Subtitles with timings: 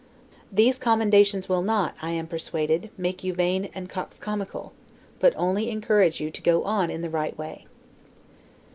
[0.51, 4.71] These commendations will not, I am persuaded, make you vain and coxcomical,
[5.19, 7.67] but only encourage you to go on in the right way.